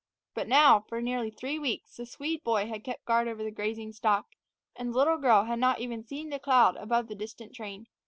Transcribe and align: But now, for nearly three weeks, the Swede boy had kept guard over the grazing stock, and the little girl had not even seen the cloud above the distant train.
But 0.33 0.47
now, 0.47 0.79
for 0.89 0.99
nearly 0.99 1.29
three 1.29 1.59
weeks, 1.59 1.95
the 1.97 2.07
Swede 2.07 2.43
boy 2.43 2.65
had 2.65 2.83
kept 2.83 3.05
guard 3.05 3.27
over 3.27 3.43
the 3.43 3.51
grazing 3.51 3.93
stock, 3.93 4.29
and 4.75 4.91
the 4.91 4.97
little 4.97 5.19
girl 5.19 5.43
had 5.43 5.59
not 5.59 5.79
even 5.79 6.03
seen 6.03 6.31
the 6.31 6.39
cloud 6.39 6.75
above 6.77 7.07
the 7.07 7.13
distant 7.13 7.53
train. 7.53 7.85